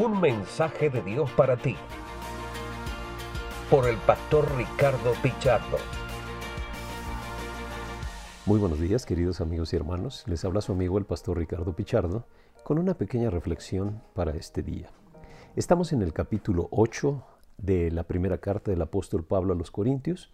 [0.00, 1.74] Un mensaje de Dios para ti.
[3.68, 5.76] Por el pastor Ricardo Pichardo.
[8.46, 10.22] Muy buenos días, queridos amigos y hermanos.
[10.28, 12.26] Les habla su amigo el pastor Ricardo Pichardo
[12.62, 14.88] con una pequeña reflexión para este día.
[15.56, 17.20] Estamos en el capítulo 8
[17.56, 20.30] de la primera carta del apóstol Pablo a los Corintios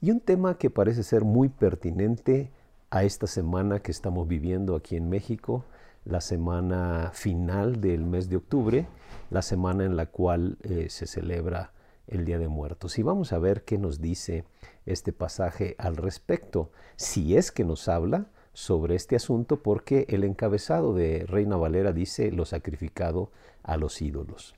[0.00, 2.50] y un tema que parece ser muy pertinente
[2.88, 5.66] a esta semana que estamos viviendo aquí en México,
[6.04, 8.86] la semana final del mes de octubre,
[9.30, 11.72] la semana en la cual eh, se celebra
[12.08, 12.98] el Día de Muertos.
[12.98, 14.44] Y vamos a ver qué nos dice
[14.86, 20.92] este pasaje al respecto, si es que nos habla sobre este asunto, porque el encabezado
[20.92, 23.30] de Reina Valera dice lo sacrificado
[23.62, 24.54] a los ídolos.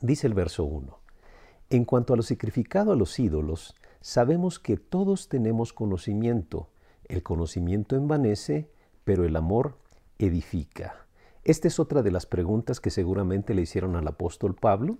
[0.00, 0.98] Dice el verso 1.
[1.70, 6.68] En cuanto a lo sacrificado a los ídolos, sabemos que todos tenemos conocimiento,
[7.08, 8.68] el conocimiento envanece,
[9.04, 9.76] pero el amor
[10.18, 11.06] edifica.
[11.44, 14.98] Esta es otra de las preguntas que seguramente le hicieron al apóstol Pablo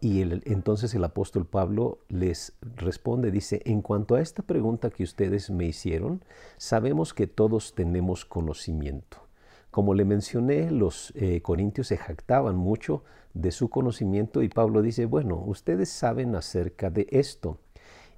[0.00, 5.48] y entonces el apóstol Pablo les responde, dice, en cuanto a esta pregunta que ustedes
[5.50, 6.24] me hicieron,
[6.56, 9.18] sabemos que todos tenemos conocimiento.
[9.70, 15.06] Como le mencioné, los eh, corintios se jactaban mucho de su conocimiento y Pablo dice,
[15.06, 17.58] bueno, ustedes saben acerca de esto.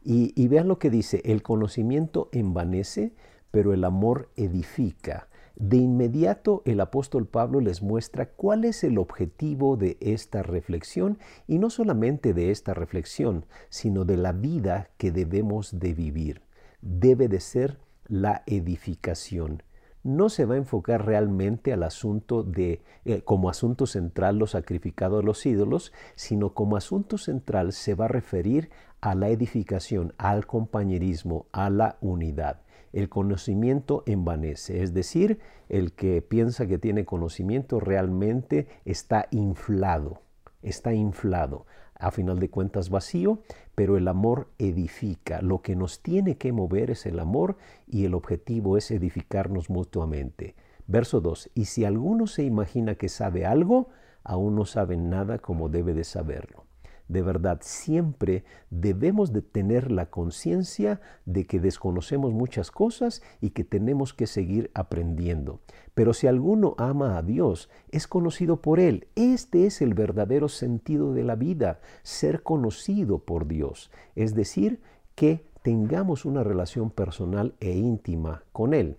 [0.02, 3.12] Y, vean lo que dice, el conocimiento envanece,
[3.50, 5.28] pero el amor edifica.
[5.56, 11.58] De inmediato el apóstol Pablo les muestra cuál es el objetivo de esta reflexión y
[11.58, 16.42] no solamente de esta reflexión, sino de la vida que debemos de vivir.
[16.80, 19.62] Debe de ser la edificación.
[20.02, 25.18] No se va a enfocar realmente al asunto de eh, como asunto central lo sacrificado
[25.18, 30.46] a los ídolos, sino como asunto central se va a referir a la edificación, al
[30.46, 32.63] compañerismo, a la unidad.
[32.94, 40.22] El conocimiento envanece, es decir, el que piensa que tiene conocimiento realmente está inflado,
[40.62, 41.66] está inflado.
[41.96, 43.40] A final de cuentas vacío,
[43.74, 45.42] pero el amor edifica.
[45.42, 47.56] Lo que nos tiene que mover es el amor
[47.88, 50.54] y el objetivo es edificarnos mutuamente.
[50.86, 51.50] Verso 2.
[51.52, 53.88] Y si alguno se imagina que sabe algo,
[54.22, 56.64] aún no sabe nada como debe de saberlo
[57.08, 63.64] de verdad siempre debemos de tener la conciencia de que desconocemos muchas cosas y que
[63.64, 65.60] tenemos que seguir aprendiendo.
[65.94, 69.08] Pero si alguno ama a Dios, es conocido por Él.
[69.14, 73.90] Este es el verdadero sentido de la vida, ser conocido por Dios.
[74.16, 74.80] Es decir,
[75.14, 78.98] que tengamos una relación personal e íntima con Él.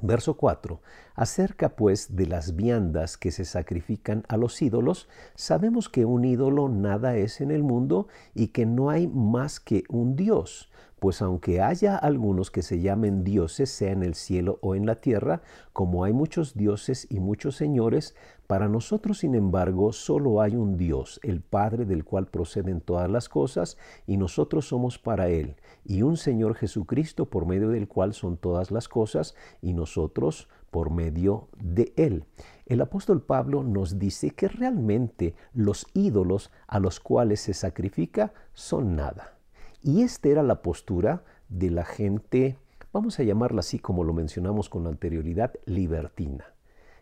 [0.00, 0.80] Verso 4.
[1.14, 6.68] Acerca pues de las viandas que se sacrifican a los ídolos, sabemos que un ídolo
[6.68, 10.70] nada es en el mundo y que no hay más que un Dios.
[11.02, 15.00] Pues aunque haya algunos que se llamen dioses, sea en el cielo o en la
[15.00, 15.42] tierra,
[15.72, 18.14] como hay muchos dioses y muchos señores,
[18.46, 23.28] para nosotros, sin embargo, solo hay un Dios, el Padre del cual proceden todas las
[23.28, 28.36] cosas, y nosotros somos para Él, y un Señor Jesucristo por medio del cual son
[28.36, 32.26] todas las cosas, y nosotros por medio de Él.
[32.64, 38.94] El apóstol Pablo nos dice que realmente los ídolos a los cuales se sacrifica son
[38.94, 39.41] nada.
[39.82, 42.56] Y esta era la postura de la gente,
[42.92, 46.54] vamos a llamarla así como lo mencionamos con anterioridad, libertina.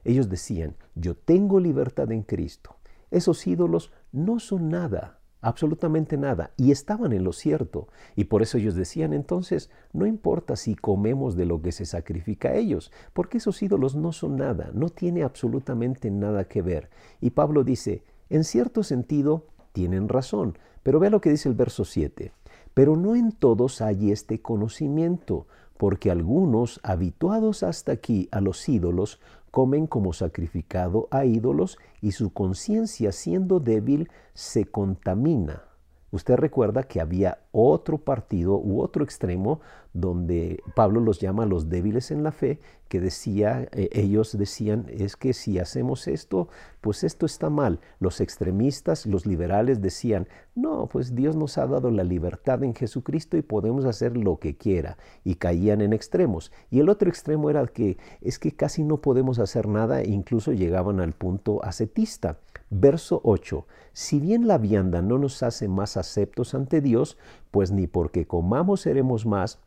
[0.03, 2.77] Ellos decían, yo tengo libertad en Cristo.
[3.11, 7.89] Esos ídolos no son nada, absolutamente nada, y estaban en lo cierto.
[8.17, 12.49] Y por eso ellos decían entonces, no importa si comemos de lo que se sacrifica
[12.49, 16.89] a ellos, porque esos ídolos no son nada, no tiene absolutamente nada que ver.
[17.21, 21.85] Y Pablo dice, en cierto sentido, tienen razón, pero vea lo que dice el verso
[21.85, 22.33] 7.
[22.75, 29.21] Pero no en todos hay este conocimiento, porque algunos, habituados hasta aquí a los ídolos,
[29.51, 35.65] comen como sacrificado a ídolos y su conciencia siendo débil se contamina.
[36.13, 39.61] Usted recuerda que había otro partido u otro extremo
[39.93, 45.17] donde Pablo los llama los débiles en la fe, que decía, eh, ellos decían, es
[45.17, 46.49] que si hacemos esto,
[46.81, 47.79] pues esto está mal.
[48.01, 50.27] Los extremistas, los liberales decían,
[50.57, 54.57] no, pues Dios nos ha dado la libertad en Jesucristo y podemos hacer lo que
[54.57, 54.99] quiera.
[55.23, 56.51] Y caían en extremos.
[56.69, 60.53] Y el otro extremo era que es que casi no podemos hacer nada e incluso
[60.53, 62.41] llegaban al punto ascetista.
[62.71, 63.67] Verso 8.
[63.93, 67.19] Si bien la vianda no nos hace más aceptos ante Dios,
[67.51, 69.61] pues ni porque comamos seremos más,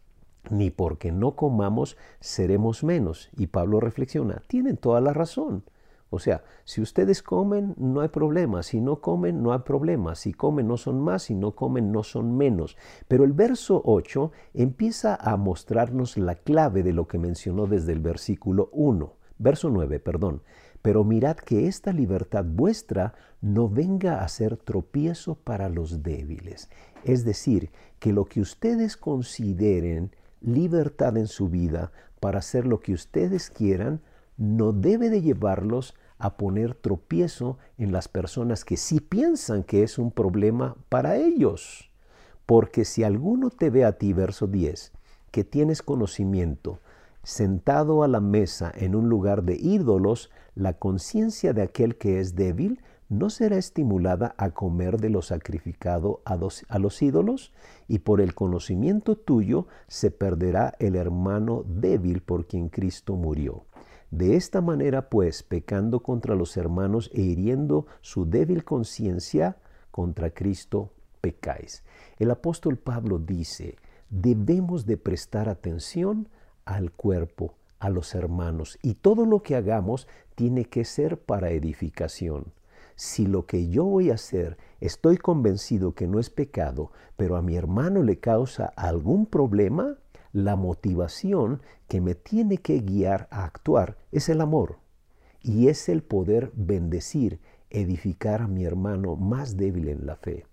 [0.50, 3.30] ni porque no comamos seremos menos.
[3.38, 5.64] Y Pablo reflexiona, tienen toda la razón.
[6.14, 8.62] O sea, si ustedes comen, no hay problema.
[8.62, 10.14] Si no comen, no hay problema.
[10.14, 11.24] Si comen, no son más.
[11.24, 12.78] Si no comen, no son menos.
[13.08, 18.00] Pero el verso 8 empieza a mostrarnos la clave de lo que mencionó desde el
[18.00, 19.12] versículo 1.
[19.40, 20.44] Verso 9, perdón.
[20.84, 26.70] Pero mirad que esta libertad vuestra no venga a ser tropiezo para los débiles.
[27.04, 30.12] Es decir, que lo que ustedes consideren
[30.44, 34.02] libertad en su vida para hacer lo que ustedes quieran,
[34.38, 39.98] no debe de llevarlos a poner tropiezo en las personas que sí piensan que es
[39.98, 41.90] un problema para ellos.
[42.46, 44.92] Porque si alguno te ve a ti, verso 10,
[45.32, 46.80] que tienes conocimiento,
[47.24, 52.36] sentado a la mesa en un lugar de ídolos, la conciencia de aquel que es
[52.36, 52.82] débil
[53.14, 57.54] no será estimulada a comer de lo sacrificado a los, ídolos,
[57.88, 63.66] y por el conocimiento tuyo se perderá el hermano débil por quien Cristo murió.
[64.10, 69.58] De esta manera, pues, pecando contra los hermanos e hiriendo su débil conciencia,
[69.92, 71.84] contra Cristo pecáis.
[72.20, 73.76] El apóstol Pablo dice,
[74.10, 76.30] debemos de prestar atención
[76.66, 82.54] al cuerpo, a los hermanos, y todo lo que hagamos tiene que ser para edificación.
[82.96, 87.42] Si lo que yo voy a hacer estoy convencido que no es pecado, pero a
[87.42, 89.98] mi hermano le causa algún problema,
[90.32, 94.80] la motivación que me tiene que guiar a actuar es el amor
[95.42, 100.46] y es el poder bendecir, edificar a mi hermano más débil en la fe.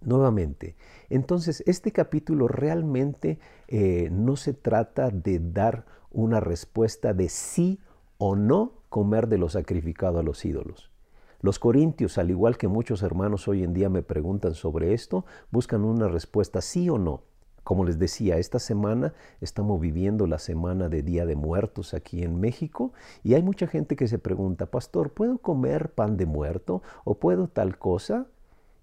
[0.00, 0.76] Nuevamente,
[1.10, 3.38] entonces este capítulo realmente
[3.68, 7.80] eh, no se trata de dar una respuesta de sí
[8.18, 10.90] o no comer de lo sacrificado a los ídolos.
[11.40, 15.84] Los corintios, al igual que muchos hermanos hoy en día me preguntan sobre esto, buscan
[15.84, 17.22] una respuesta sí o no.
[17.62, 22.38] Como les decía, esta semana estamos viviendo la semana de Día de Muertos aquí en
[22.38, 22.92] México
[23.24, 27.48] y hay mucha gente que se pregunta, pastor, ¿puedo comer pan de muerto o puedo
[27.48, 28.28] tal cosa?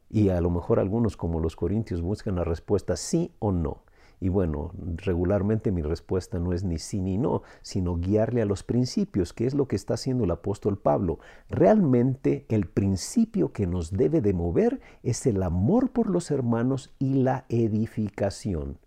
[0.09, 3.83] Y a lo mejor algunos como los corintios buscan la respuesta sí o no.
[4.23, 8.63] Y bueno, regularmente mi respuesta no es ni sí ni no, sino guiarle a los
[8.63, 11.19] principios, que es lo que está haciendo el apóstol Pablo.
[11.49, 17.15] Realmente el principio que nos debe de mover es el amor por los hermanos y
[17.15, 18.77] la edificación.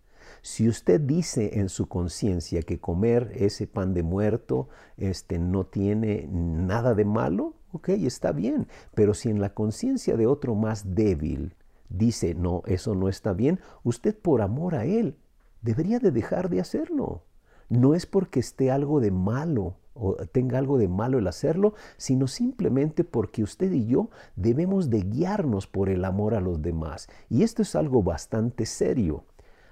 [0.41, 6.31] Si usted dice en su conciencia que comer ese pan de muerto este, no tiene
[6.33, 8.69] nada de malo, ok, está bien.
[8.95, 11.57] Pero si en la conciencia de otro más débil
[11.91, 15.19] dice, no, eso no está bien, usted por amor a él
[15.67, 17.25] debería de dejar de hacerlo.
[17.69, 22.29] No es porque esté algo de malo o tenga algo de malo el hacerlo, sino
[22.29, 27.09] simplemente porque usted y yo debemos de guiarnos por el amor a los demás.
[27.29, 29.25] Y esto es algo bastante serio.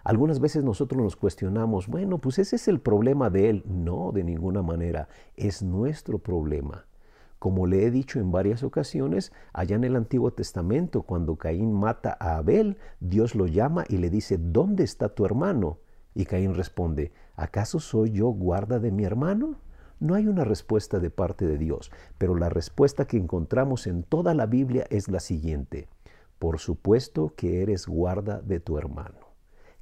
[0.02, 3.64] Algunas veces nosotros nos cuestionamos, bueno, pues ese es el problema de él.
[3.66, 6.86] No, de ninguna manera, es nuestro problema.
[7.38, 12.16] Como le he dicho en varias ocasiones, allá en el Antiguo Testamento, cuando Caín mata
[12.18, 15.78] a Abel, Dios lo llama y le dice, ¿dónde está tu hermano?
[16.14, 19.56] Y Caín responde, ¿acaso soy yo guarda de mi hermano?
[20.00, 24.34] No hay una respuesta de parte de Dios, pero la respuesta que encontramos en toda
[24.34, 25.88] la Biblia es la siguiente.
[26.38, 29.34] Por supuesto que eres guarda de tu hermano.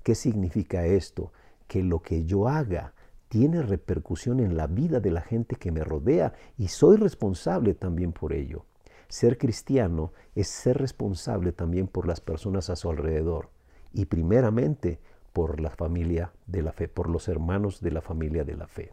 [0.03, 1.33] ¿Qué significa esto?
[1.67, 2.95] Que lo que yo haga
[3.29, 8.13] tiene repercusión en la vida de la gente que me rodea y soy responsable también
[8.13, 8.67] por ello.
[9.09, 13.51] Ser cristiano es ser responsable también por las personas a su alrededor
[13.93, 15.01] y primeramente
[15.33, 18.93] por la familia de la fe, por los hermanos de la familia de la fe.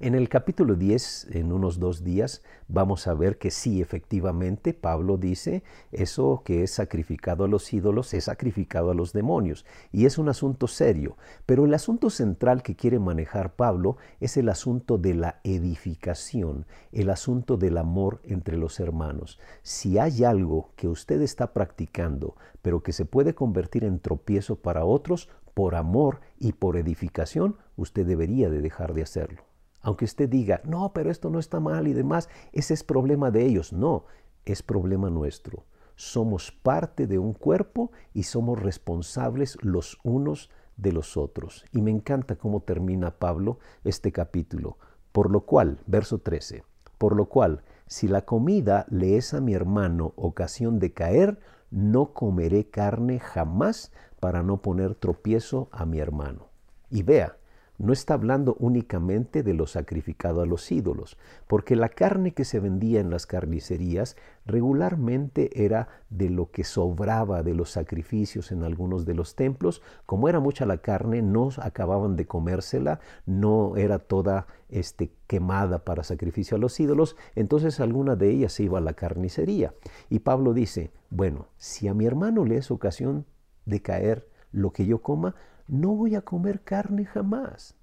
[0.00, 5.16] En el capítulo 10, en unos dos días, vamos a ver que sí, efectivamente, Pablo
[5.16, 9.66] dice, eso que es sacrificado a los ídolos es sacrificado a los demonios.
[9.90, 11.16] Y es un asunto serio.
[11.46, 17.10] Pero el asunto central que quiere manejar Pablo es el asunto de la edificación, el
[17.10, 19.40] asunto del amor entre los hermanos.
[19.64, 24.84] Si hay algo que usted está practicando, pero que se puede convertir en tropiezo para
[24.84, 29.47] otros, por amor y por edificación, usted debería de dejar de hacerlo.
[29.88, 33.46] Aunque usted diga, no, pero esto no está mal y demás, ese es problema de
[33.46, 33.72] ellos.
[33.72, 34.04] No,
[34.44, 35.64] es problema nuestro.
[35.96, 41.64] Somos parte de un cuerpo y somos responsables los unos de los otros.
[41.72, 44.76] Y me encanta cómo termina Pablo este capítulo.
[45.10, 46.64] Por lo cual, verso 13,
[46.98, 51.40] por lo cual, si la comida le es a mi hermano ocasión de caer,
[51.70, 53.90] no comeré carne jamás
[54.20, 56.48] para no poner tropiezo a mi hermano.
[56.90, 57.38] Y vea,
[57.78, 61.16] no está hablando únicamente de lo sacrificado a los ídolos,
[61.46, 64.16] porque la carne que se vendía en las carnicerías
[64.46, 69.82] regularmente era de lo que sobraba de los sacrificios en algunos de los templos.
[70.06, 76.02] Como era mucha la carne, no acababan de comérsela, no era toda este, quemada para
[76.02, 79.74] sacrificio a los ídolos, entonces alguna de ellas se iba a la carnicería.
[80.10, 83.24] Y Pablo dice, bueno, si a mi hermano le es ocasión
[83.66, 85.34] de caer lo que yo coma,
[85.68, 87.74] no voy a comer carne jamás.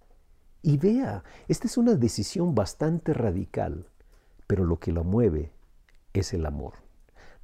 [0.62, 3.88] Y vea, esta es una decisión bastante radical,
[4.48, 5.52] pero lo que lo mueve
[6.14, 6.74] es el amor.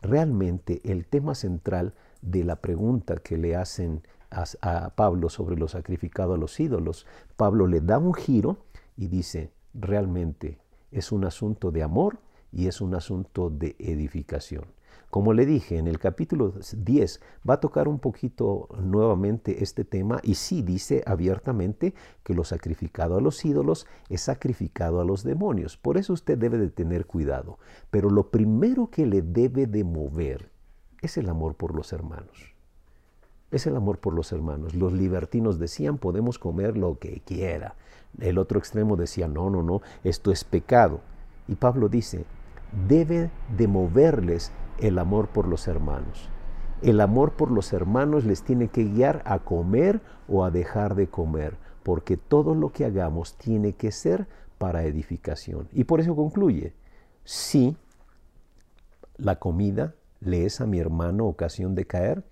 [0.02, 6.34] Realmente el tema central de la pregunta que le hacen a, Pablo sobre lo sacrificado
[6.34, 7.06] a los ídolos,
[7.36, 10.58] Pablo le da un giro y dice, realmente
[10.90, 12.20] es un asunto de amor
[12.52, 14.66] y es un asunto de edificación.
[15.12, 20.22] Como le dije, en el capítulo 10 va a tocar un poquito nuevamente este tema
[20.24, 25.76] y sí dice abiertamente que lo sacrificado a los ídolos es sacrificado a los demonios.
[25.76, 27.60] Por eso usted debe de tener cuidado.
[27.90, 30.50] Pero lo primero que le debe de mover
[31.02, 32.56] es el amor por los hermanos.
[33.52, 34.76] Es el amor por los hermanos.
[34.76, 37.76] Los libertinos decían podemos comer lo que quiera.
[38.18, 41.02] El otro extremo decía no, no, no, esto es pecado.
[41.50, 42.24] Y Pablo dice,
[42.88, 46.30] debe de moverles el amor por los hermanos.
[46.82, 51.08] El amor por los hermanos les tiene que guiar a comer o a dejar de
[51.08, 55.70] comer, porque todo lo que hagamos tiene que ser para edificación.
[55.72, 56.74] Y por eso concluye,
[57.24, 57.78] si
[59.18, 62.24] la comida le es a mi hermano ocasión de caer,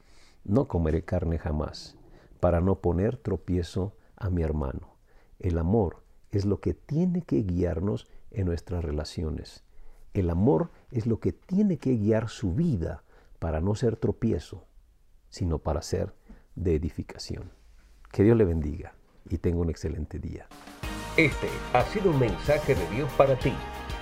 [0.44, 1.96] no comeré carne jamás,
[2.39, 4.96] para no poner tropiezo a mi hermano.
[5.39, 6.01] El amor
[6.32, 9.63] es lo que tiene que guiarnos en nuestras relaciones.
[10.13, 13.03] El amor es lo que tiene que guiar su vida
[13.39, 14.65] para no ser tropiezo,
[15.29, 16.13] sino para ser
[16.55, 17.51] de edificación.
[18.11, 18.93] Que Dios le bendiga
[19.29, 20.47] y tenga un excelente día.
[21.15, 23.53] Este ha sido un mensaje de Dios para ti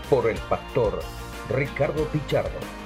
[0.09, 0.99] por el pastor
[1.49, 2.76] Ricardo Pichardo.